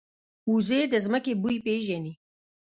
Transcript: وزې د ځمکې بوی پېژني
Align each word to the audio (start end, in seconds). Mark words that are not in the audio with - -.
وزې 0.51 0.81
د 0.91 0.93
ځمکې 1.05 1.33
بوی 1.41 1.57
پېژني 1.65 2.13